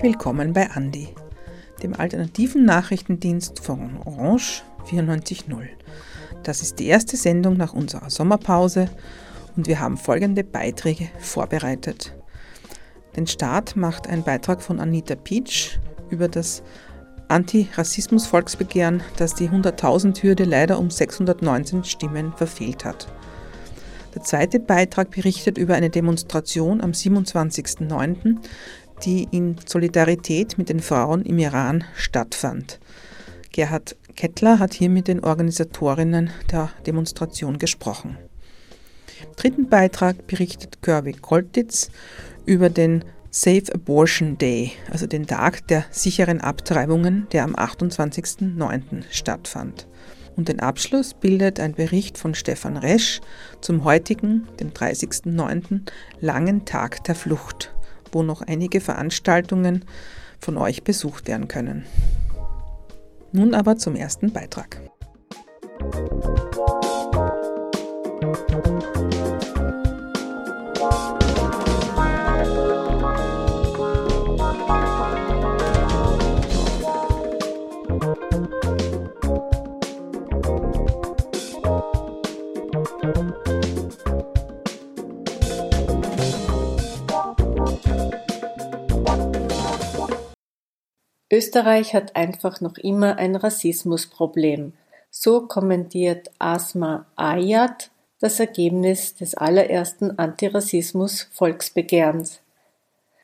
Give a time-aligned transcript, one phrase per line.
[0.00, 1.08] Herzlich willkommen bei Andi,
[1.82, 5.68] dem alternativen Nachrichtendienst von Orange 94.0.
[6.42, 8.88] Das ist die erste Sendung nach unserer Sommerpause
[9.56, 12.14] und wir haben folgende Beiträge vorbereitet.
[13.14, 16.62] Den Start macht ein Beitrag von Anita Peach über das
[17.28, 23.06] Anti-Rassismus-Volksbegehren, das die 100.000-Hürde leider um 619 Stimmen verfehlt hat.
[24.14, 28.38] Der zweite Beitrag berichtet über eine Demonstration am 27.09.,
[29.04, 32.78] die in Solidarität mit den Frauen im Iran stattfand.
[33.52, 38.18] Gerhard Kettler hat hier mit den Organisatorinnen der Demonstration gesprochen.
[39.22, 41.90] Im dritten Beitrag berichtet Kirby Koltitz
[42.46, 49.04] über den Safe Abortion Day, also den Tag der sicheren Abtreibungen, der am 28.09.
[49.10, 49.86] stattfand.
[50.36, 53.20] Und den Abschluss bildet ein Bericht von Stefan Resch
[53.60, 55.82] zum heutigen, dem 30.09.,
[56.20, 57.72] langen Tag der Flucht,
[58.12, 59.84] wo noch einige Veranstaltungen
[60.38, 61.84] von euch besucht werden können.
[63.32, 64.80] Nun aber zum ersten Beitrag.
[91.32, 94.72] Österreich hat einfach noch immer ein Rassismusproblem.
[95.10, 102.40] So kommentiert Asma Ayat das Ergebnis des allerersten Antirassismus-Volksbegehrens.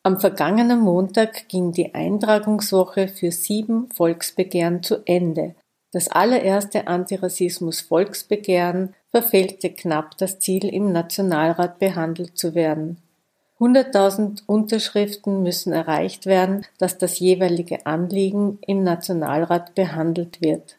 [0.03, 5.55] Am vergangenen Montag ging die Eintragungswoche für sieben Volksbegehren zu Ende.
[5.93, 13.03] Das allererste Antirassismus-Volksbegehren verfehlte knapp das Ziel, im Nationalrat behandelt zu werden.
[13.59, 20.77] 100.000 Unterschriften müssen erreicht werden, dass das jeweilige Anliegen im Nationalrat behandelt wird.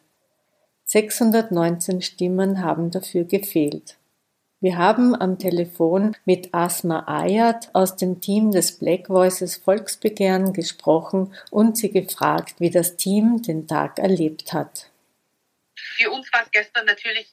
[0.85, 3.97] 619 Stimmen haben dafür gefehlt.
[4.59, 11.33] Wir haben am Telefon mit Asma Ayat aus dem Team des Black Voices Volksbegehren gesprochen
[11.51, 14.89] und sie gefragt, wie das Team den Tag erlebt hat.
[15.75, 17.31] Für uns war es gestern natürlich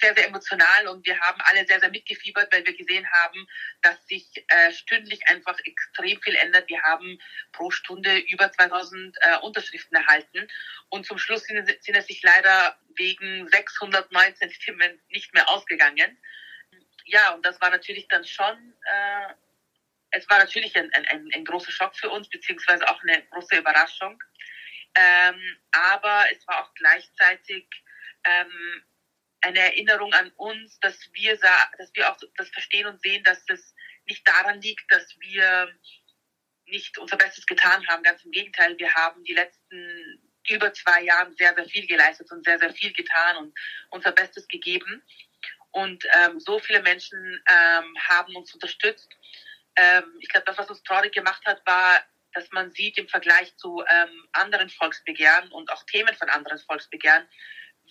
[0.00, 3.46] sehr, sehr emotional und wir haben alle sehr, sehr mitgefiebert, weil wir gesehen haben,
[3.82, 6.68] dass sich äh, stündlich einfach extrem viel ändert.
[6.68, 7.18] Wir haben
[7.52, 10.48] pro Stunde über 2000 äh, Unterschriften erhalten
[10.88, 16.18] und zum Schluss sind, sind es sich leider wegen 619 Stimmen nicht mehr ausgegangen.
[17.04, 19.34] Ja, und das war natürlich dann schon, äh,
[20.10, 24.22] es war natürlich ein, ein, ein großer Schock für uns, beziehungsweise auch eine große Überraschung.
[24.94, 27.66] Ähm, aber es war auch gleichzeitig
[28.24, 28.82] ähm,
[29.40, 31.38] eine Erinnerung an uns, dass wir,
[31.78, 33.74] dass wir auch das verstehen und sehen, dass es
[34.06, 35.72] nicht daran liegt, dass wir
[36.66, 38.02] nicht unser Bestes getan haben.
[38.02, 42.44] Ganz im Gegenteil, wir haben die letzten über zwei Jahre sehr, sehr viel geleistet und
[42.44, 43.58] sehr, sehr viel getan und
[43.90, 45.02] unser Bestes gegeben.
[45.70, 49.10] Und ähm, so viele Menschen ähm, haben uns unterstützt.
[49.76, 53.56] Ähm, ich glaube, das, was uns traurig gemacht hat, war, dass man sieht im Vergleich
[53.56, 57.28] zu ähm, anderen Volksbegehren und auch Themen von anderen Volksbegehren,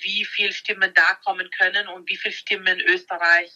[0.02, 3.52] wie viel Stimmen da kommen können und wie viel Stimmen Österreich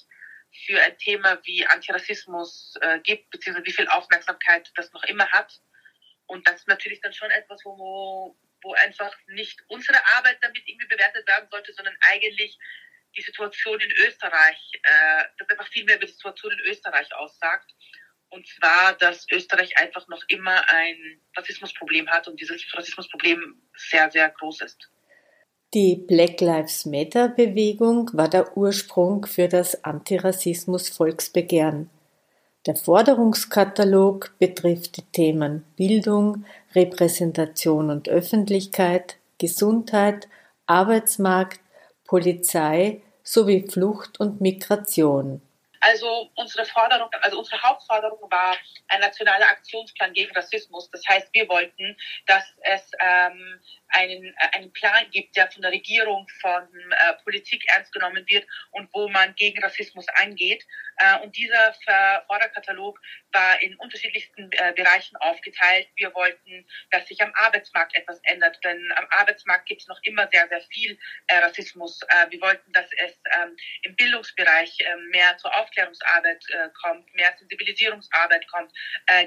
[0.66, 5.59] für ein Thema wie Antirassismus äh, gibt, beziehungsweise wie viel Aufmerksamkeit das noch immer hat.
[6.25, 10.88] Und das ist natürlich dann schon etwas, wo, wo einfach nicht unsere Arbeit damit irgendwie
[10.88, 12.58] bewertet werden sollte, sondern eigentlich
[13.16, 17.72] die Situation in Österreich, äh, das einfach viel mehr über die Situation in Österreich aussagt.
[18.29, 24.29] Und zwar, dass Österreich einfach noch immer ein Rassismusproblem hat und dieses Rassismusproblem sehr, sehr
[24.29, 24.90] groß ist.
[25.74, 31.90] Die Black Lives Matter Bewegung war der Ursprung für das Antirassismus-Volksbegehren.
[32.66, 36.44] Der Forderungskatalog betrifft die Themen Bildung,
[36.76, 40.28] Repräsentation und Öffentlichkeit, Gesundheit,
[40.66, 41.62] Arbeitsmarkt,
[42.03, 45.40] Polizei sowie Flucht und Migration.
[45.81, 48.55] Also unsere Forderung, also unsere Hauptforderung war
[48.89, 50.89] ein nationaler Aktionsplan gegen Rassismus.
[50.91, 51.97] Das heißt, wir wollten,
[52.28, 57.63] dass es ähm, einen, äh, einen Plan gibt, der von der Regierung, von äh, Politik
[57.75, 60.63] ernst genommen wird und wo man gegen Rassismus angeht.
[60.97, 61.73] Äh, und dieser
[62.28, 62.99] Forderkatalog
[63.33, 65.87] war in unterschiedlichsten äh, Bereichen aufgeteilt.
[65.95, 70.28] Wir wollten, dass sich am Arbeitsmarkt etwas ändert, denn am Arbeitsmarkt gibt es noch immer
[70.31, 70.97] sehr, sehr viel
[71.28, 72.01] äh, Rassismus.
[72.09, 76.43] Äh, wir wollten, dass es ähm, im Bildungsbereich ähm, mehr zur Aufklärungsarbeit
[76.81, 78.72] kommt, mehr Sensibilisierungsarbeit kommt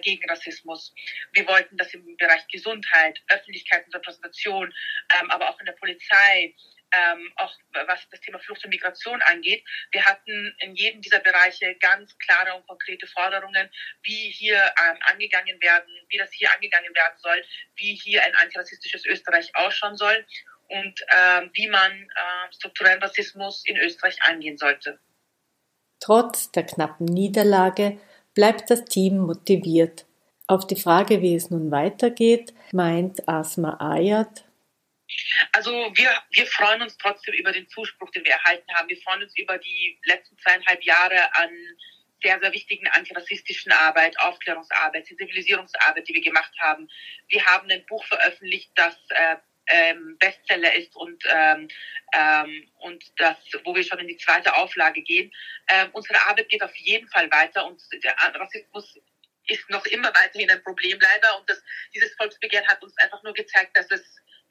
[0.02, 0.94] gegen Rassismus.
[1.32, 4.72] Wir wollten, dass im Bereich Gesundheit, Öffentlichkeit und Repräsentation
[5.20, 6.54] ähm, aber auch in der Polizei
[6.94, 7.52] ähm, auch
[7.86, 9.64] was das Thema Flucht und Migration angeht.
[9.90, 13.68] Wir hatten in jedem dieser Bereiche ganz klare und konkrete Forderungen,
[14.02, 17.44] wie hier ähm, angegangen werden, wie das hier angegangen werden soll,
[17.76, 20.26] wie hier ein antirassistisches Österreich ausschauen soll
[20.68, 24.98] und ähm, wie man äh, strukturellen Rassismus in Österreich angehen sollte.
[26.00, 27.98] Trotz der knappen Niederlage
[28.34, 30.04] bleibt das Team motiviert.
[30.46, 34.43] Auf die Frage, wie es nun weitergeht, meint Asma Ayat,
[35.52, 38.88] also wir, wir freuen uns trotzdem über den Zuspruch, den wir erhalten haben.
[38.88, 41.50] Wir freuen uns über die letzten zweieinhalb Jahre an
[42.22, 46.88] sehr, sehr wichtigen antirassistischen Arbeit, Aufklärungsarbeit, Sensibilisierungsarbeit, die wir gemacht haben.
[47.28, 51.68] Wir haben ein Buch veröffentlicht, das äh, ähm, Bestseller ist und ähm,
[52.12, 55.32] ähm, und das, wo wir schon in die zweite Auflage gehen.
[55.68, 58.98] Ähm, unsere Arbeit geht auf jeden Fall weiter und der Rassismus
[59.46, 61.62] ist noch immer weiterhin ein Problem leider und das,
[61.94, 64.02] dieses Volksbegehren hat uns einfach nur gezeigt, dass es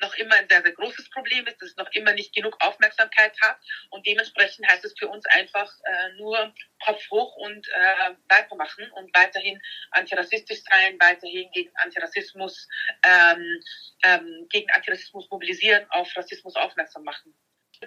[0.04, 3.34] noch immer ein sehr, sehr großes Problem ist, dass es noch immer nicht genug Aufmerksamkeit
[3.42, 3.58] hat.
[3.90, 6.54] Und dementsprechend heißt es für uns einfach äh, nur
[6.86, 9.62] Kopf hoch und äh, weitermachen und weiterhin
[9.92, 12.68] antirassistisch sein, weiterhin gegen Antirassismus,
[13.06, 13.60] ähm,
[14.04, 17.34] ähm, gegen Antirassismus mobilisieren, auf Rassismus aufmerksam machen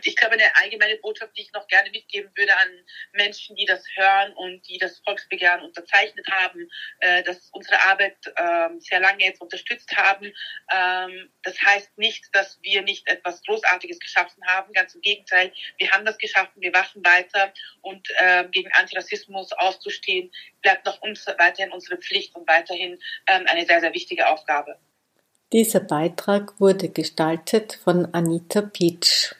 [0.04, 2.68] ich glaube, eine allgemeine Botschaft, die ich noch gerne mitgeben würde an
[3.12, 6.68] Menschen, die das hören und die das Volksbegehren unterzeichnet haben,
[7.00, 10.32] äh, dass unsere Arbeit äh, sehr lange jetzt unterstützt haben.
[10.72, 14.72] Ähm, das heißt nicht, dass wir nicht etwas Großartiges geschaffen haben.
[14.72, 20.32] Ganz im Gegenteil, wir haben das geschaffen, wir wachen weiter und äh, gegen Antirassismus auszustehen,
[20.62, 24.78] bleibt noch uns weiterhin unsere Pflicht und weiterhin ähm, eine sehr, sehr wichtige Aufgabe.
[25.52, 29.32] Dieser Beitrag wurde gestaltet von Anita Pietsch.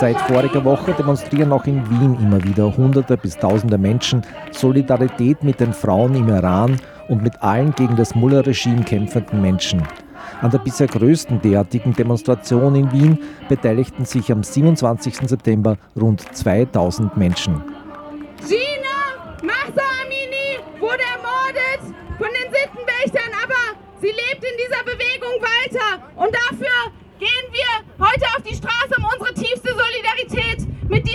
[0.00, 5.60] Seit voriger Woche demonstrieren auch in Wien immer wieder Hunderte bis Tausende Menschen Solidarität mit
[5.60, 9.86] den Frauen im Iran und mit allen gegen das Mullah-Regime kämpfenden Menschen.
[10.40, 13.18] An der bisher größten derartigen Demonstration in Wien
[13.50, 15.16] beteiligten sich am 27.
[15.28, 17.62] September rund 2000 Menschen.
[18.48, 18.96] Gina
[19.42, 26.02] Mahsa Amini wurde ermordet von den Sittenwächtern, aber sie lebt in dieser Bewegung weiter.
[26.16, 28.79] Und dafür gehen wir heute auf die Straße,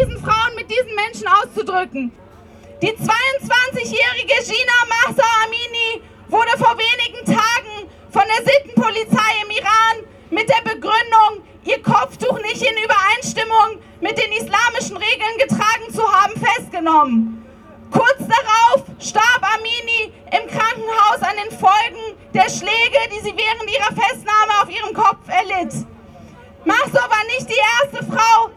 [0.06, 2.12] diesen Frauen, mit diesen Menschen auszudrücken.
[2.82, 10.50] Die 22-jährige Gina Mahsa Amini wurde vor wenigen Tagen von der Sittenpolizei im Iran mit
[10.50, 17.46] der Begründung, ihr Kopftuch nicht in Übereinstimmung mit den islamischen Regeln getragen zu haben, festgenommen.
[17.92, 23.94] Kurz darauf starb Amini im Krankenhaus an den Folgen der Schläge, die sie während ihrer
[23.96, 25.74] Festnahme auf ihrem Kopf erlitt.
[26.66, 28.50] Mahsa war nicht die erste Frau,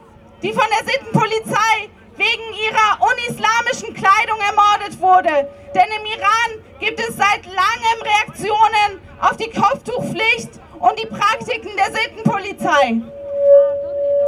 [0.42, 5.48] die von der Sittenpolizei wegen ihrer unislamischen Kleidung ermordet wurde.
[5.74, 10.50] Denn im Iran gibt es seit langem Reaktionen auf die Kopftuchpflicht
[10.80, 13.00] und die Praktiken der Sittenpolizei.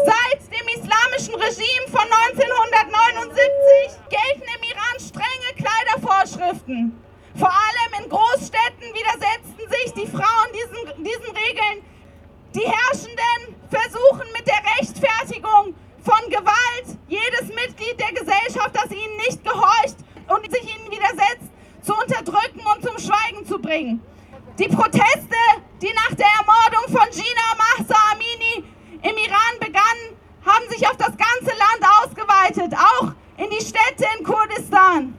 [0.04, 3.40] Seit dem islamischen Regime von 1979
[4.08, 7.00] gelten im Iran strenge Kleidervorschriften.
[7.36, 11.84] Vor allem in Großstädten widersetzten sich die Frauen diesen, diesen Regeln.
[12.54, 19.44] Die Herrschenden versuchen mit der Rechtfertigung von Gewalt jedes Mitglied der Gesellschaft, das ihnen nicht
[19.44, 19.96] gehorcht
[20.28, 21.50] und sich ihnen widersetzt,
[21.82, 24.02] zu unterdrücken und zum Schweigen zu bringen.
[24.58, 25.40] Die Proteste,
[25.80, 28.64] die nach der Ermordung von Gina Mahsa Amini
[29.02, 34.24] im Iran begannen, haben sich auf das ganze Land ausgeweitet, auch in die Städte in
[34.24, 35.14] Kurdistan.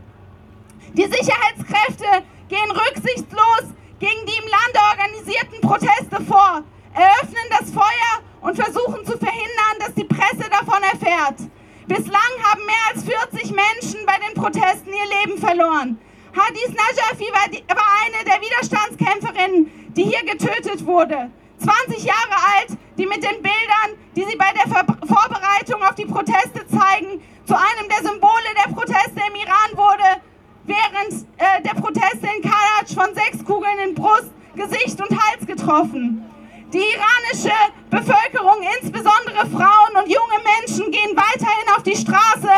[0.93, 3.63] Die Sicherheitskräfte gehen rücksichtslos
[3.99, 9.93] gegen die im Lande organisierten Proteste vor, eröffnen das Feuer und versuchen zu verhindern, dass
[9.93, 11.39] die Presse davon erfährt.
[11.87, 15.99] Bislang haben mehr als 40 Menschen bei den Protesten ihr Leben verloren.
[16.33, 21.29] Hadis Najafi war, war eine der Widerstandskämpferinnen, die hier getötet wurde.
[21.59, 26.05] 20 Jahre alt, die mit den Bildern, die sie bei der Ver Vorbereitung auf die
[26.05, 30.21] Proteste zeigen, zu einem der Symbole der Proteste im Iran wurde,
[30.63, 36.25] während äh, der Proteste in Karaj von sechs Kugeln in Brust, Gesicht und Hals getroffen.
[36.73, 37.55] Die iranische
[37.89, 42.49] Bevölkerung, insbesondere Frauen und junge Menschen, gehen weiterhin auf die Straße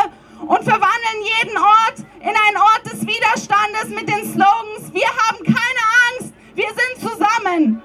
[0.48, 5.82] und verwandeln jeden Ort in einen Ort des Widerstandes mit den Slogans Wir haben keine
[6.08, 7.82] Angst, wir sind zusammen.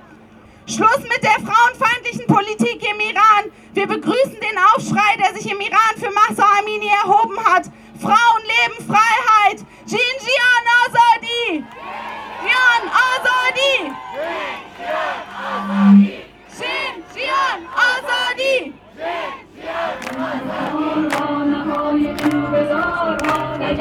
[0.68, 3.51] Schluss mit der frauenfeindlichen Politik im Iran.
[3.74, 7.66] Wir begrüßen den Aufschrei, der sich im Iran für Massa Amini erhoben hat.
[8.00, 9.66] Frauen leben Freiheit.
[9.86, 11.63] Jinjian Azadi!
[12.46, 13.92] Jinjian Azadi!
[16.60, 18.74] Jinjian Azadi!
[19.58, 20.00] Jinjian
[21.01, 21.18] Azadi!
[23.69, 23.75] So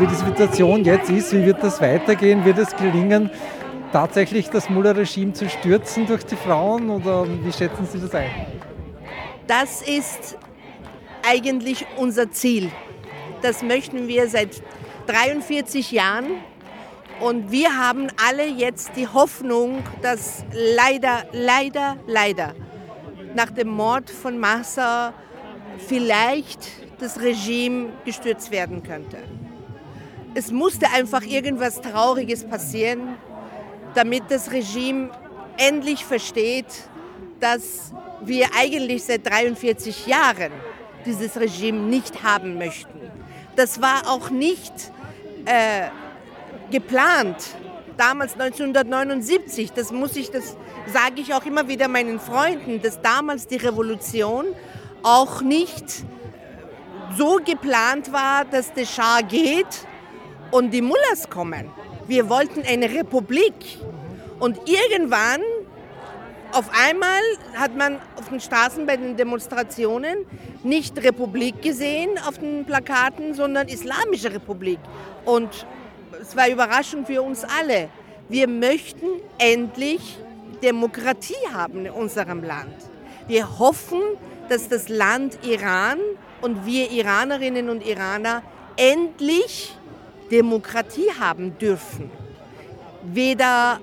[0.00, 2.44] wie die Situation jetzt ist, wie wird das weitergehen?
[2.44, 3.30] Wird es gelingen,
[3.90, 8.30] tatsächlich das Mullah-Regime zu stürzen durch die Frauen oder wie schätzen Sie das ein?
[9.46, 10.36] Das ist
[11.26, 12.70] eigentlich unser Ziel.
[13.40, 14.62] Das möchten wir seit
[15.06, 16.26] 43 Jahren.
[17.20, 22.52] Und wir haben alle jetzt die Hoffnung, dass leider, leider, leider
[23.34, 25.12] nach dem Mord von Massa
[25.86, 26.60] vielleicht
[26.98, 29.18] das Regime gestürzt werden könnte.
[30.34, 33.16] Es musste einfach irgendwas Trauriges passieren,
[33.94, 35.10] damit das Regime
[35.56, 36.66] endlich versteht,
[37.40, 40.52] dass wir eigentlich seit 43 Jahren
[41.06, 43.00] dieses Regime nicht haben möchten.
[43.56, 44.72] Das war auch nicht
[45.44, 45.88] äh,
[46.70, 47.36] geplant.
[47.98, 53.48] Damals 1979, das muss ich, das sage ich auch immer wieder meinen Freunden, dass damals
[53.48, 54.46] die Revolution
[55.02, 56.04] auch nicht
[57.16, 59.66] so geplant war, dass der Schah geht
[60.52, 61.72] und die Mullahs kommen.
[62.06, 63.78] Wir wollten eine Republik.
[64.38, 65.40] Und irgendwann,
[66.52, 67.20] auf einmal,
[67.54, 70.18] hat man auf den Straßen bei den Demonstrationen
[70.62, 74.78] nicht Republik gesehen auf den Plakaten, sondern Islamische Republik.
[75.24, 75.66] Und
[76.20, 77.88] es war Überraschung für uns alle.
[78.28, 79.06] Wir möchten
[79.38, 80.18] endlich
[80.62, 82.74] Demokratie haben in unserem Land.
[83.26, 84.00] Wir hoffen,
[84.48, 85.98] dass das Land Iran
[86.40, 88.42] und wir Iranerinnen und Iraner
[88.76, 89.76] endlich
[90.30, 92.10] Demokratie haben dürfen.
[93.02, 93.80] Weder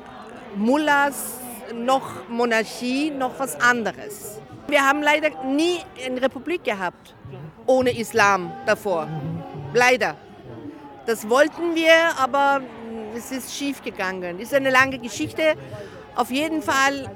[0.55, 1.39] Mullahs
[1.73, 4.39] noch Monarchie noch was anderes.
[4.67, 7.15] Wir haben leider nie eine Republik gehabt
[7.65, 9.07] ohne Islam davor.
[9.73, 10.15] Leider.
[11.05, 12.61] Das wollten wir, aber
[13.15, 14.39] es ist schief gegangen.
[14.39, 15.53] Ist eine lange Geschichte.
[16.15, 17.11] Auf jeden Fall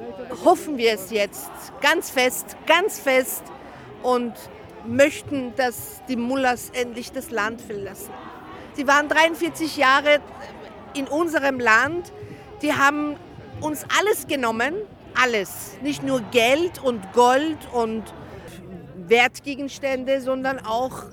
[0.45, 1.49] hoffen wir es jetzt
[1.81, 3.43] ganz fest, ganz fest
[4.03, 4.33] und
[4.85, 8.11] möchten, dass die Mullahs endlich das Land verlassen.
[8.73, 10.19] Sie waren 43 Jahre
[10.93, 12.11] in unserem Land.
[12.61, 13.15] Die haben
[13.59, 14.75] uns alles genommen,
[15.19, 15.77] alles.
[15.81, 18.03] Nicht nur Geld und Gold und
[18.95, 21.05] Wertgegenstände, sondern auch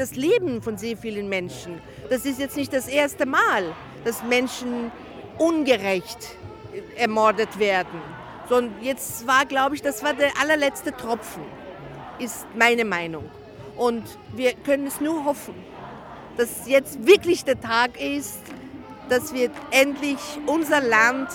[0.00, 1.78] das Leben von sehr vielen Menschen.
[2.08, 4.90] Das ist jetzt nicht das erste Mal, dass Menschen
[5.36, 6.36] ungerecht
[6.96, 8.00] ermordet werden.
[8.48, 11.42] Sondern jetzt war, glaube ich, das war der allerletzte Tropfen,
[12.18, 13.24] ist meine Meinung.
[13.76, 14.04] Und
[14.34, 15.54] wir können es nur hoffen,
[16.38, 18.40] dass jetzt wirklich der Tag ist,
[19.10, 21.28] dass wir endlich unser Land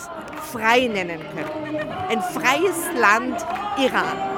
[0.51, 1.87] frei nennen können.
[2.09, 3.45] Ein freies Land
[3.77, 4.35] Iran.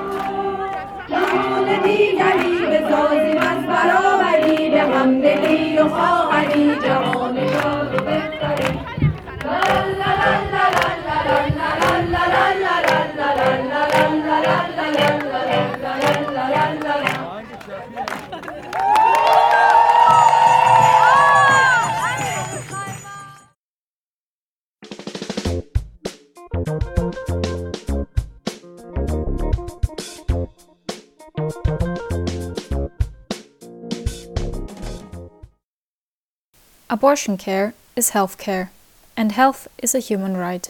[37.08, 38.70] Abortion care is health care
[39.16, 40.70] and health is a human right.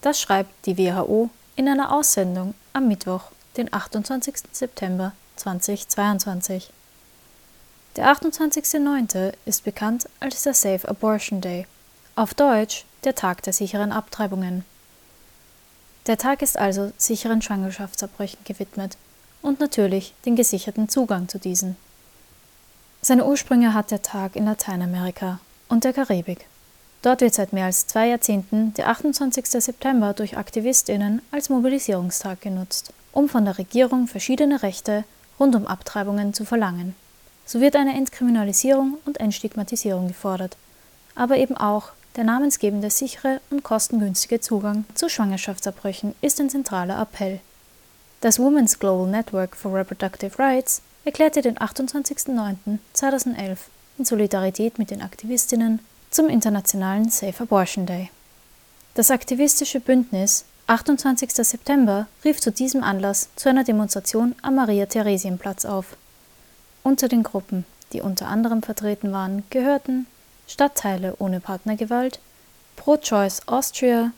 [0.00, 4.34] Das schreibt die WHO in einer Aussendung am Mittwoch, den 28.
[4.50, 6.72] September 2022.
[7.94, 9.32] Der 28.09.
[9.44, 11.68] ist bekannt als der Safe Abortion Day,
[12.16, 14.64] auf Deutsch der Tag der sicheren Abtreibungen.
[16.08, 18.96] Der Tag ist also sicheren Schwangerschaftsabbrüchen gewidmet
[19.40, 21.76] und natürlich den gesicherten Zugang zu diesen.
[23.02, 25.38] Seine Ursprünge hat der Tag in Lateinamerika
[25.70, 26.44] und der Karibik.
[27.00, 29.46] Dort wird seit mehr als zwei Jahrzehnten der 28.
[29.46, 35.04] September durch Aktivistinnen als Mobilisierungstag genutzt, um von der Regierung verschiedene Rechte
[35.38, 36.94] rund um Abtreibungen zu verlangen.
[37.46, 40.58] So wird eine Entkriminalisierung und Entstigmatisierung gefordert,
[41.14, 47.38] aber eben auch der namensgebende sichere und kostengünstige Zugang zu Schwangerschaftsabbrüchen ist ein zentraler Appell.
[48.20, 53.56] Das Women's Global Network for Reproductive Rights erklärte den 28.09.2011
[54.00, 55.78] in Solidarität mit den Aktivistinnen
[56.10, 58.08] zum Internationalen Safe Abortion Day.
[58.94, 61.30] Das aktivistische Bündnis 28.
[61.34, 65.98] September rief zu diesem Anlass zu einer Demonstration am Maria-Theresien-Platz auf.
[66.82, 70.06] Unter den Gruppen, die unter anderem vertreten waren, gehörten
[70.48, 72.20] Stadtteile ohne Partnergewalt,
[72.76, 74.12] Pro-Choice Austria,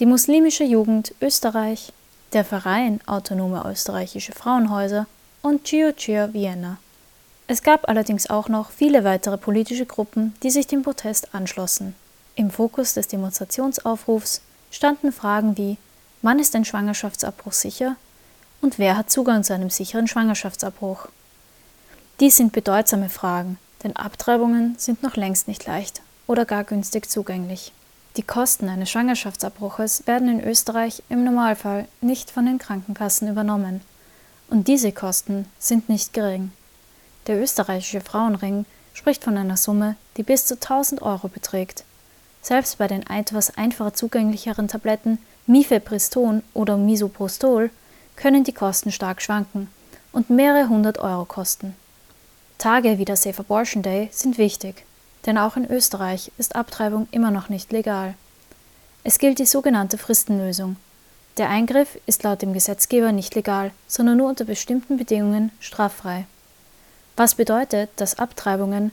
[0.00, 1.94] die muslimische Jugend Österreich,
[2.34, 5.06] der Verein Autonome Österreichische Frauenhäuser
[5.40, 6.76] und Gio Gio Vienna.
[7.48, 11.94] Es gab allerdings auch noch viele weitere politische Gruppen, die sich dem Protest anschlossen.
[12.36, 15.76] Im Fokus des Demonstrationsaufrufs standen Fragen wie
[16.22, 17.96] Wann ist ein Schwangerschaftsabbruch sicher?
[18.60, 21.08] und wer hat Zugang zu einem sicheren Schwangerschaftsabbruch?
[22.20, 27.72] Dies sind bedeutsame Fragen, denn Abtreibungen sind noch längst nicht leicht oder gar günstig zugänglich.
[28.16, 33.80] Die Kosten eines Schwangerschaftsabbruches werden in Österreich im Normalfall nicht von den Krankenkassen übernommen.
[34.48, 36.50] Und diese Kosten sind nicht gering.
[37.28, 41.84] Der österreichische Frauenring spricht von einer Summe, die bis zu 1000 Euro beträgt.
[42.40, 47.70] Selbst bei den etwas einfacher zugänglicheren Tabletten Mifepriston oder Misoprostol
[48.16, 49.68] können die Kosten stark schwanken
[50.10, 51.76] und mehrere hundert Euro kosten.
[52.56, 54.84] Tage wie der Safe Abortion Day sind wichtig,
[55.26, 58.14] denn auch in Österreich ist Abtreibung immer noch nicht legal.
[59.04, 60.76] Es gilt die sogenannte Fristenlösung.
[61.36, 66.24] Der Eingriff ist laut dem Gesetzgeber nicht legal, sondern nur unter bestimmten Bedingungen straffrei.
[67.18, 68.92] Was bedeutet, dass Abtreibungen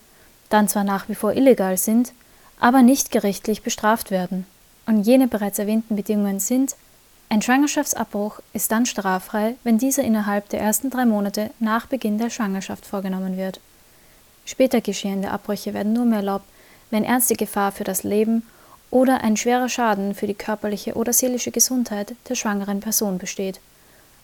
[0.50, 2.12] dann zwar nach wie vor illegal sind,
[2.60, 4.48] aber nicht gerichtlich bestraft werden.
[4.88, 6.75] Und jene bereits erwähnten Bedingungen sind,
[7.29, 12.32] ein Schwangerschaftsabbruch ist dann straffrei, wenn dieser innerhalb der ersten drei Monate nach Beginn der
[12.32, 13.60] Schwangerschaft vorgenommen wird.
[14.44, 16.46] Später geschehende Abbrüche werden nur mehr erlaubt,
[16.89, 18.41] wenn ernste Gefahr für das Leben
[18.89, 23.60] oder ein schwerer Schaden für die körperliche oder seelische Gesundheit der schwangeren Person besteht.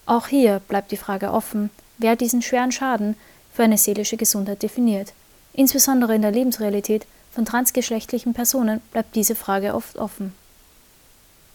[0.08, 3.16] Auch hier bleibt die Frage offen, wer diesen schweren Schaden
[3.54, 5.14] für eine seelische Gesundheit definiert.
[5.54, 10.34] Insbesondere in der Lebensrealität von transgeschlechtlichen Personen bleibt diese Frage oft offen.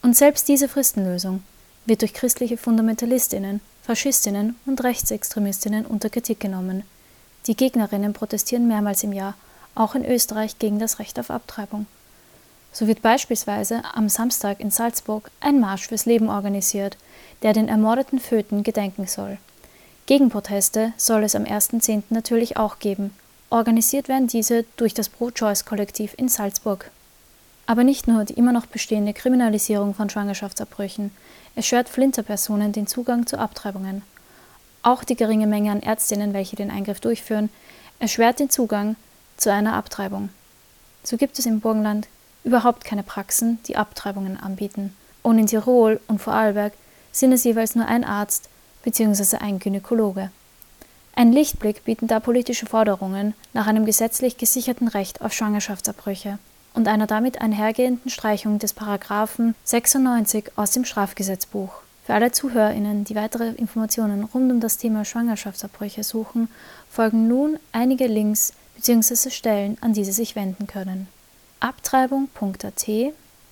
[0.02, 1.42] Und selbst diese Fristenlösung
[1.84, 6.82] wird durch christliche Fundamentalistinnen, Faschistinnen und Rechtsextremistinnen unter Kritik genommen.
[7.46, 9.34] Die Gegnerinnen protestieren mehrmals im Jahr,
[9.74, 11.86] auch in Österreich, gegen das Recht auf Abtreibung.
[12.72, 16.96] So wird beispielsweise am Samstag in Salzburg ein Marsch fürs Leben organisiert,
[17.42, 19.38] der den ermordeten Föten gedenken soll.
[20.06, 22.04] Gegenproteste soll es am 1.10.
[22.10, 23.12] natürlich auch geben.
[23.50, 26.92] Organisiert werden diese durch das Pro-Choice-Kollektiv in Salzburg.
[27.66, 31.10] Aber nicht nur die immer noch bestehende Kriminalisierung von Schwangerschaftsabbrüchen
[31.56, 34.02] erschwert Flinterpersonen den Zugang zu Abtreibungen.
[34.82, 37.50] Auch die geringe Menge an Ärztinnen, welche den Eingriff durchführen,
[37.98, 38.94] erschwert den Zugang
[39.36, 40.28] zu einer Abtreibung.
[41.02, 42.06] So gibt es im Burgenland
[42.44, 44.94] überhaupt keine Praxen, die Abtreibungen anbieten.
[45.22, 46.74] Und in Tirol und Vorarlberg
[47.10, 48.48] sind es jeweils nur ein Arzt
[48.86, 49.36] bzw.
[49.38, 50.30] ein Gynäkologe.
[51.16, 56.38] Ein Lichtblick bieten da politische Forderungen nach einem gesetzlich gesicherten Recht auf Schwangerschaftsabbrüche
[56.72, 61.72] und einer damit einhergehenden Streichung des Paragraphen 96 aus dem Strafgesetzbuch.
[62.04, 66.48] Für alle ZuhörerInnen, die weitere Informationen rund um das Thema Schwangerschaftsabbrüche suchen,
[66.88, 69.30] folgen nun einige Links bzw.
[69.30, 71.08] Stellen, an die Sie sich wenden können.
[71.58, 72.88] Abtreibung.at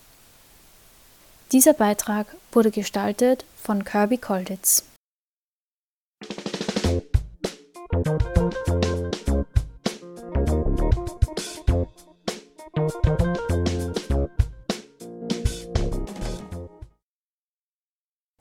[1.52, 4.86] Dieser Beitrag wurde gestaltet von Kirby Kolditz.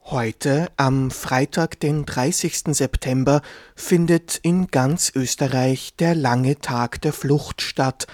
[0.04, 2.76] Heute, am Freitag, den 30.
[2.76, 3.42] September,
[3.74, 8.06] findet in ganz Österreich der lange Tag der Flucht statt.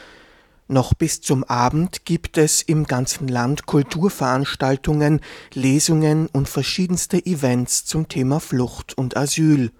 [0.69, 5.21] Noch bis zum Abend gibt es im ganzen Land Kulturveranstaltungen,
[5.55, 9.71] Lesungen und verschiedenste Events zum Thema Flucht und Asyl.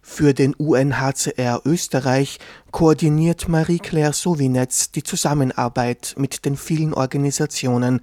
[0.00, 2.38] Für den UNHCR Österreich
[2.70, 8.00] koordiniert Marie-Claire Sowinetz die Zusammenarbeit mit den vielen Organisationen,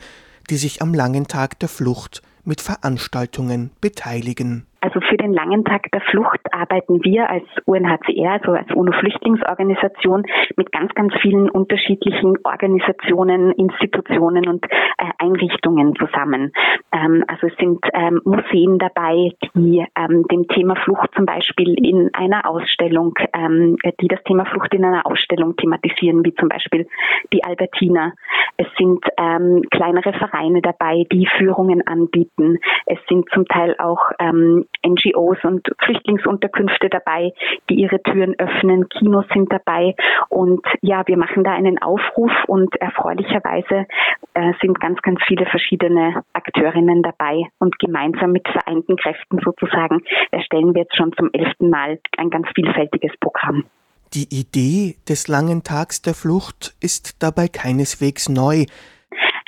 [0.49, 4.65] die sich am langen Tag der Flucht mit Veranstaltungen beteiligen.
[4.81, 10.23] Also für den langen Tag der Flucht arbeiten wir als UNHCR, also als UNO-Flüchtlingsorganisation,
[10.57, 16.51] mit ganz, ganz vielen unterschiedlichen Organisationen, Institutionen und äh, Einrichtungen zusammen.
[16.91, 22.09] Ähm, also es sind ähm, Museen dabei, die ähm, dem Thema Flucht zum Beispiel in
[22.13, 26.87] einer Ausstellung, ähm, die das Thema Flucht in einer Ausstellung thematisieren, wie zum Beispiel
[27.31, 28.13] die Albertina.
[28.57, 32.57] Es sind ähm, kleinere Vereine dabei, die Führungen anbieten.
[32.87, 37.33] Es sind zum Teil auch ähm, NGOs und Flüchtlingsunterkünfte dabei,
[37.69, 38.89] die ihre Türen öffnen.
[38.89, 39.95] Kinos sind dabei.
[40.29, 43.85] Und ja, wir machen da einen Aufruf und erfreulicherweise
[44.33, 47.43] äh, sind ganz, ganz viele verschiedene Akteurinnen dabei.
[47.59, 52.47] Und gemeinsam mit vereinten Kräften sozusagen erstellen wir jetzt schon zum elften Mal ein ganz
[52.55, 53.65] vielfältiges Programm.
[54.13, 58.65] Die Idee des langen Tags der Flucht ist dabei keineswegs neu.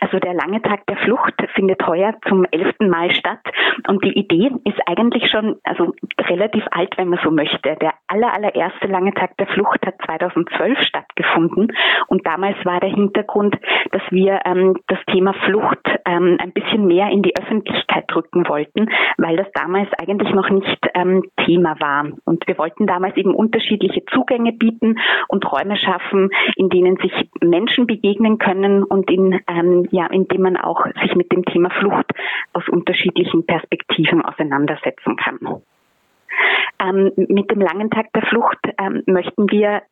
[0.04, 3.40] Also der lange Tag der Flucht findet heuer zum elften Mal statt
[3.88, 7.78] und die Idee ist eigentlich schon also relativ alt, wenn man so möchte.
[7.78, 11.72] Der aller, allererste lange Tag der Flucht hat 2012 stattgefunden
[12.08, 13.56] und damals war der Hintergrund,
[13.92, 18.90] dass wir ähm, das Thema Flucht ähm, ein bisschen mehr in die Öffentlichkeit drücken wollten,
[19.18, 22.10] weil das damals eigentlich noch nicht ähm, Thema war.
[22.26, 27.88] Und wir wollten damals eben unterschiedliche Zugänge bieten und Räume schaffen, in denen sich Menschen
[27.88, 32.08] begegnen können und in ähm, ja, indem man auch sich mit dem Thema Flucht
[32.54, 35.62] aus unterschiedlichen Perspektiven auseinandersetzen kann.
[36.80, 39.84] Ähm, mit dem langen Tag der Flucht ähm, möchten wir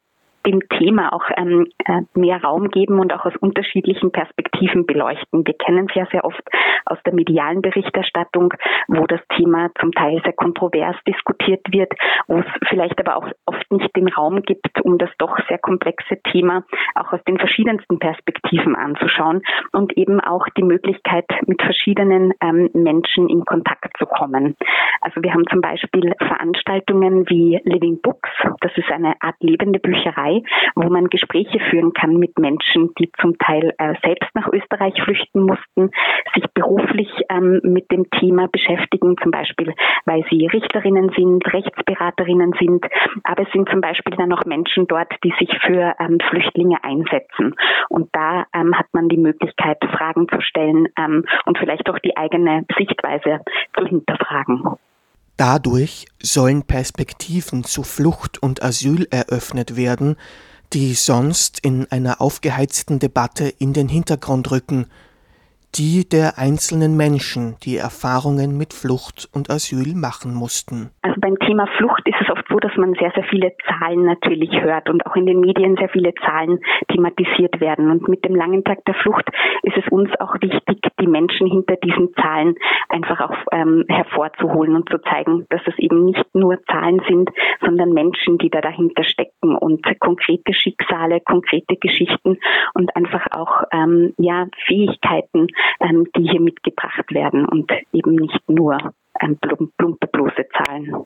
[0.46, 5.46] dem Thema auch ähm, äh, mehr Raum geben und auch aus unterschiedlichen Perspektiven beleuchten.
[5.46, 6.44] Wir kennen es ja sehr oft
[6.86, 8.54] aus der medialen Berichterstattung,
[8.88, 11.92] wo das Thema zum Teil sehr kontrovers diskutiert wird,
[12.28, 16.18] wo es vielleicht aber auch oft nicht den Raum gibt, um das doch sehr komplexe
[16.32, 16.64] Thema
[16.96, 23.30] auch aus den verschiedensten Perspektiven anzuschauen und eben auch die Möglichkeit, mit verschiedenen ähm, Menschen
[23.30, 24.56] in Kontakt zu kommen.
[25.02, 28.30] Also wir haben zum Beispiel Veranstaltungen wie Living Books,
[28.62, 30.44] das ist eine Art lebende Bücherei, Bücherei,
[30.76, 35.42] wo man Gespräche führen kann mit Menschen, die zum Teil äh, selbst nach Österreich flüchten
[35.42, 35.92] mussten,
[36.34, 39.74] sich beruflich ähm, mit dem Thema beschäftigen, zum Beispiel,
[40.06, 42.86] weil sie Richterinnen sind, Rechtsberaterinnen sind,
[43.24, 47.56] aber es sind zum Beispiel dann auch Menschen dort, die sich für ähm, Flüchtlinge einsetzen.
[47.90, 52.16] Und da ähm, hat man die Möglichkeit, Fragen zu stellen ähm, und vielleicht auch die
[52.18, 53.40] eigene Sichtweise
[53.78, 54.78] zu hinterfragen.
[55.42, 60.16] Dadurch sollen Perspektiven zu Flucht und Asyl eröffnet werden,
[60.72, 64.86] die sonst in einer aufgeheizten Debatte in den Hintergrund rücken,
[65.74, 70.92] die der einzelnen Menschen, die Erfahrungen mit Flucht und Asyl machen mussten.
[71.02, 74.90] Also beim Thema Flucht ist es so, dass man sehr, sehr viele Zahlen natürlich hört
[74.90, 76.60] und auch in den Medien sehr viele Zahlen
[76.90, 77.90] thematisiert werden.
[77.90, 79.26] Und mit dem langen Tag der Flucht
[79.64, 82.56] ist es uns auch wichtig, die Menschen hinter diesen Zahlen
[82.90, 87.30] einfach auch ähm, hervorzuholen und zu zeigen, dass es eben nicht nur Zahlen sind,
[87.62, 92.38] sondern Menschen, die da dahinter stecken und konkrete Schicksale, konkrete Geschichten
[92.74, 95.48] und einfach auch ähm, ja Fähigkeiten,
[95.80, 98.78] ähm, die hier mitgebracht werden und eben nicht nur
[99.22, 99.38] ähm,
[99.78, 101.06] plumpe, bloße Zahlen.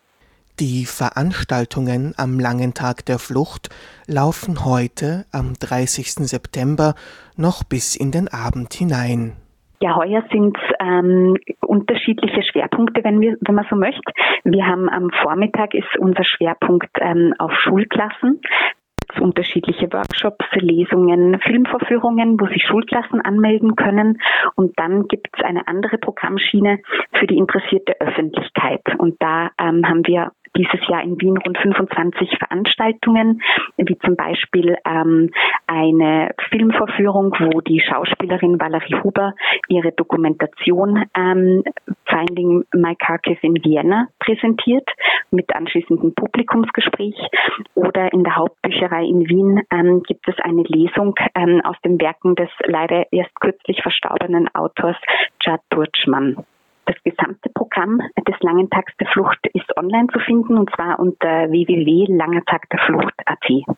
[0.61, 3.67] Die Veranstaltungen am langen Tag der Flucht
[4.07, 6.11] laufen heute, am 30.
[6.31, 6.95] September,
[7.35, 9.33] noch bis in den Abend hinein.
[9.81, 14.13] Ja, heuer sind es ähm, unterschiedliche Schwerpunkte, wenn, wir, wenn man so möchte.
[14.45, 18.39] Wir haben am Vormittag ist unser Schwerpunkt ähm, auf Schulklassen
[19.19, 24.19] unterschiedliche Workshops, Lesungen, Filmvorführungen, wo sich Schulklassen anmelden können.
[24.55, 26.79] Und dann gibt es eine andere Programmschiene
[27.13, 28.81] für die interessierte Öffentlichkeit.
[28.97, 33.41] Und da ähm, haben wir dieses Jahr in Wien rund 25 Veranstaltungen,
[33.77, 35.31] wie zum Beispiel ähm,
[35.67, 39.33] eine Filmvorführung, wo die Schauspielerin Valerie Huber
[39.67, 41.63] ihre Dokumentation ähm,
[42.05, 44.87] Finding My Carcass in Vienna präsentiert
[45.31, 47.15] mit anschließendem Publikumsgespräch.
[47.73, 52.35] Oder in der Hauptbücherei in Wien ähm, gibt es eine Lesung ähm, aus den Werken
[52.35, 54.97] des leider erst kürzlich verstorbenen Autors
[55.41, 56.45] Judd Turchmann.
[56.85, 61.49] Das gesamte Programm des Langen Tags der Flucht ist online zu finden und zwar unter
[61.49, 63.77] www.langertagderflucht.at.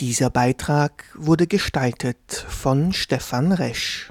[0.00, 4.10] Dieser Beitrag wurde gestaltet von Stefan Resch.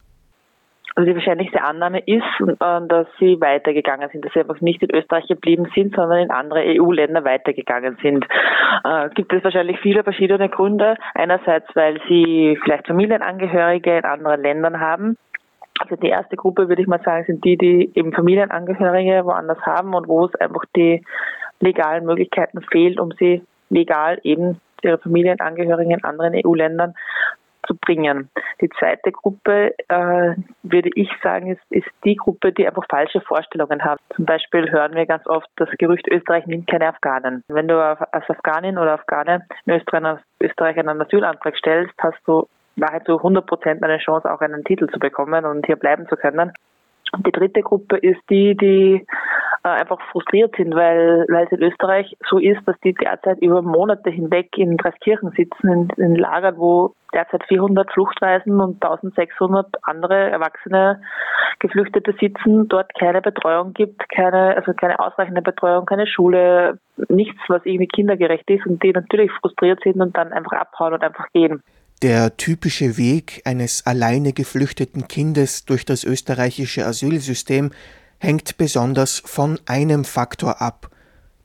[0.97, 4.95] Also die wahrscheinlichste Annahme ist, äh, dass sie weitergegangen sind, dass sie einfach nicht in
[4.95, 8.27] Österreich geblieben sind, sondern in andere EU-Länder weitergegangen sind.
[8.85, 10.97] Äh, gibt es wahrscheinlich viele verschiedene Gründe.
[11.15, 15.17] Einerseits, weil sie vielleicht Familienangehörige in anderen Ländern haben.
[15.79, 19.95] Also die erste Gruppe, würde ich mal sagen, sind die, die eben Familienangehörige woanders haben
[19.95, 21.03] und wo es einfach die
[21.61, 26.95] legalen Möglichkeiten fehlt, um sie legal eben ihre Familienangehörigen in anderen EU-Ländern
[27.67, 28.31] zu bringen.
[28.61, 33.83] Die zweite Gruppe, äh, würde ich sagen, ist, ist die Gruppe, die einfach falsche Vorstellungen
[33.83, 34.01] hat.
[34.15, 37.45] Zum Beispiel hören wir ganz oft das Gerücht, Österreich nimmt keine Afghanen.
[37.49, 43.17] Wenn du als Afghanin oder Afghane in Österreich, Österreich einen Asylantrag stellst, hast du nahezu
[43.19, 46.53] 100 Prozent eine Chance, auch einen Titel zu bekommen und hier bleiben zu können.
[47.19, 49.07] Die dritte Gruppe ist die, die
[49.65, 53.63] äh, einfach frustriert sind, weil, weil es in Österreich so ist, dass die derzeit über
[53.63, 60.31] Monate hinweg in Dreiskirchen sitzen, in, in Lagern, wo derzeit 400 Fluchtreisen und 1600 andere
[60.31, 61.03] erwachsene
[61.59, 67.67] Geflüchtete sitzen, dort keine Betreuung gibt, keine, also keine ausreichende Betreuung, keine Schule, nichts, was
[67.67, 71.63] irgendwie kindergerecht ist und die natürlich frustriert sind und dann einfach abhauen und einfach gehen.
[72.03, 77.73] Der typische Weg eines alleine geflüchteten Kindes durch das österreichische Asylsystem
[78.17, 80.91] hängt besonders von einem Faktor ab,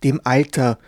[0.06, 0.80] dem Alter.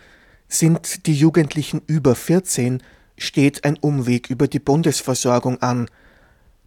[0.48, 2.82] Sind die Jugendlichen über 14,
[3.18, 5.90] steht ein Umweg über die Bundesversorgung an.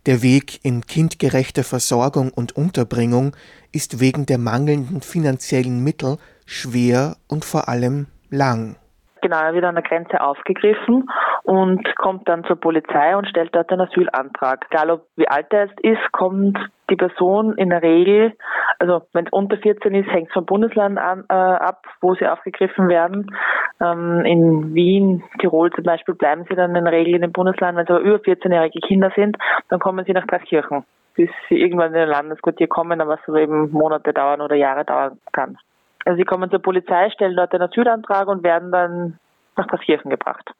[0.06, 3.36] Der Weg in kindgerechte Versorgung und Unterbringung
[3.72, 8.76] ist wegen der mangelnden finanziellen Mittel schwer und vor allem lang
[9.22, 11.10] genau, er wird an der Grenze aufgegriffen
[11.44, 14.66] und kommt dann zur Polizei und stellt dort einen Asylantrag.
[14.70, 16.58] Egal ob wie alt er ist, kommt
[16.90, 18.34] die Person in der Regel,
[18.80, 22.28] also wenn es unter 14 ist, hängt es vom Bundesland an, äh, ab, wo sie
[22.28, 23.36] aufgegriffen werden.
[23.80, 27.78] Ähm, in Wien, Tirol zum Beispiel bleiben sie dann in der Regel in dem Bundesland.
[27.78, 29.38] Wenn es aber über 14-jährige Kinder sind,
[29.70, 30.84] dann kommen sie nach Dreiskirchen,
[31.16, 35.20] bis sie irgendwann in ein Landesquartier kommen, aber was eben Monate dauern oder Jahre dauern
[35.32, 35.58] kann.
[36.06, 39.20] Also sie kommen zur Polizei, stellen dort einen Asylantrag und werden dann
[39.56, 40.52] nach Paskirchen gebracht.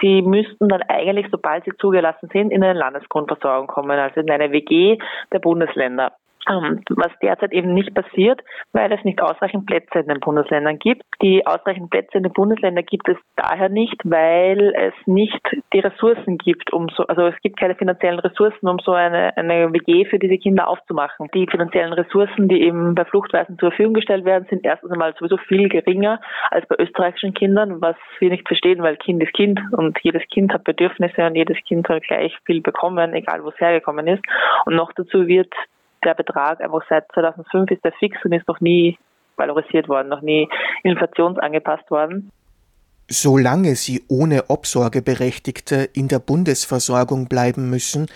[0.00, 4.50] Sie müssten dann eigentlich, sobald sie zugelassen sind, in eine Landesgrundversorgung kommen, also in eine
[4.50, 4.98] WG
[5.32, 6.12] der Bundesländer.
[6.48, 11.02] Ähm, was derzeit eben nicht passiert, weil es nicht ausreichend Plätze in den Bundesländern gibt.
[11.22, 15.40] Die ausreichend Plätze in den Bundesländern gibt es daher nicht, weil es nicht
[15.72, 19.72] die Ressourcen gibt, um so, also es gibt keine finanziellen Ressourcen, um so eine, eine
[19.72, 21.28] WG für diese Kinder aufzumachen.
[21.32, 25.38] Die finanziellen Ressourcen, die eben bei Fluchtweisen zur Verfügung gestellt werden, sind erstens einmal sowieso
[25.38, 29.98] viel geringer als bei österreichischen Kindern, was wir nicht verstehen, weil Kind ist Kind und
[30.02, 34.06] jedes Kind hat Bedürfnisse und jedes Kind soll gleich viel bekommen, egal wo es hergekommen
[34.06, 34.22] ist.
[34.66, 35.52] Und noch dazu wird
[36.04, 38.98] der Betrag einfach seit 2005 ist der fix und ist noch nie
[39.36, 40.48] valorisiert worden, noch nie
[40.82, 42.30] inflationsangepasst worden.
[43.08, 48.06] Solange sie ohne Obsorgeberechtigte in der Bundesversorgung bleiben müssen,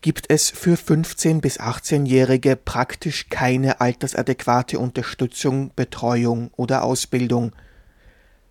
[0.00, 7.52] gibt es für 15- bis 18-Jährige praktisch keine altersadäquate Unterstützung, Betreuung oder Ausbildung.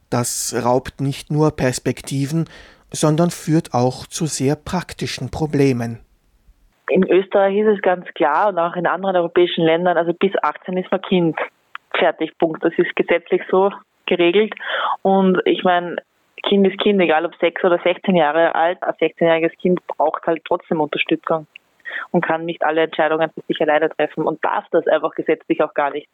[0.09, 2.45] Das raubt nicht nur Perspektiven,
[2.91, 5.99] sondern führt auch zu sehr praktischen Problemen.
[6.91, 10.75] In Österreich ist es ganz klar und auch in anderen europäischen Ländern, also bis 18
[10.75, 11.37] ist man Kind.
[11.97, 12.63] Fertig, Punkt.
[12.63, 13.71] Das ist gesetzlich so
[14.05, 14.53] geregelt.
[15.01, 15.97] Und ich meine,
[16.43, 18.83] Kind ist Kind, egal ob 6 oder 16 Jahre alt.
[18.83, 21.47] Ein 16-jähriges Kind braucht halt trotzdem Unterstützung
[22.11, 25.73] und kann nicht alle Entscheidungen für sich alleine treffen und darf das einfach gesetzlich auch
[25.73, 26.09] gar nicht.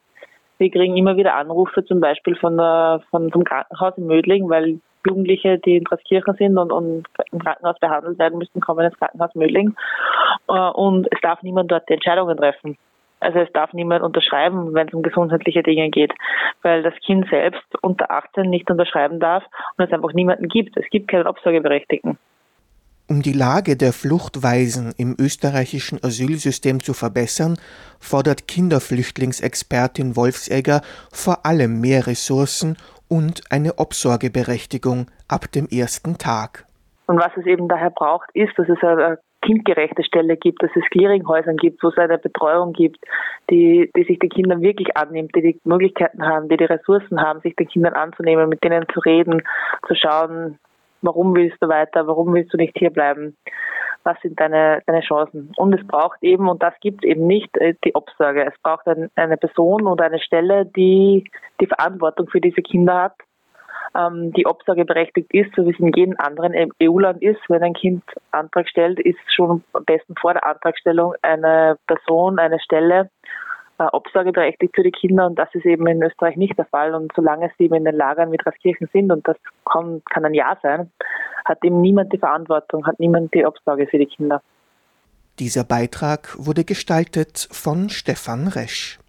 [0.59, 4.79] Wir kriegen immer wieder Anrufe zum Beispiel von der, von, vom Krankenhaus in Mödling, weil
[5.05, 9.33] Jugendliche, die in Draskirchen sind und, und im Krankenhaus behandelt werden müssen, kommen ins Krankenhaus
[9.36, 9.75] Mödling.
[10.49, 12.77] Äh, und es darf niemand dort die Entscheidungen treffen.
[13.19, 16.13] Also es darf niemand unterschreiben, wenn es um gesundheitliche Dinge geht,
[16.62, 19.43] weil das Kind selbst unter 18 nicht unterschreiben darf
[19.77, 20.77] und es einfach niemanden gibt.
[20.77, 22.17] Es gibt keinen Obsorgeberechtigten.
[23.10, 27.57] Um die Lage der Fluchtweisen im österreichischen Asylsystem zu verbessern,
[27.99, 30.81] fordert Kinderflüchtlingsexpertin Wolfsegger
[31.12, 32.75] vor allem mehr Ressourcen
[33.10, 36.65] und eine Obsorgeberechtigung ab dem ersten Tag.
[37.08, 40.84] Und was es eben daher braucht, ist, dass es eine kindgerechte Stelle gibt, dass es
[40.91, 42.98] Clearinghäusern gibt, wo es eine Betreuung gibt,
[43.50, 47.39] die, die sich den Kindern wirklich annimmt, die die Möglichkeiten haben, die die Ressourcen haben,
[47.41, 49.41] sich den Kindern anzunehmen, mit denen zu reden,
[49.88, 50.60] zu schauen,
[51.01, 53.38] warum willst du weiter, warum willst du nicht hierbleiben,
[54.03, 55.51] was sind deine, deine Chancen.
[55.57, 58.45] Und es braucht eben, und das gibt es eben nicht, äh, die Obsorge.
[58.45, 61.29] Es braucht ein, eine Person oder eine Stelle, die
[61.60, 63.15] die Verantwortung für diese Kinder hat,
[63.95, 67.41] ähm, die Obsorge berechtigt ist, so wie es in jedem anderen EU-Land ist.
[67.49, 72.60] Wenn ein Kind Antrag stellt, ist schon am besten vor der Antragstellung eine Person, eine
[72.60, 73.10] Stelle,
[73.79, 76.95] äh, obsorgeberechtigt für die Kinder und das ist eben in Österreich nicht der Fall.
[76.95, 80.33] Und solange sie eben in den Lagern mit Raskirchen sind, und das kann, kann ein
[80.33, 80.91] Jahr sein,
[81.45, 84.41] hat eben niemand die Verantwortung, hat niemand die Obsorge für die Kinder.
[85.39, 88.99] Dieser Beitrag wurde gestaltet von Stefan Resch.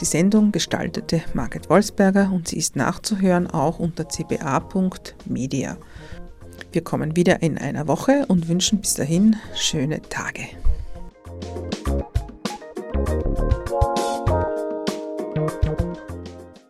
[0.00, 5.76] Die Sendung gestaltete Margret Wolfsberger und sie ist nachzuhören auch unter cba.media.
[6.72, 10.46] Wir kommen wieder in einer Woche und wünschen bis dahin schöne Tage.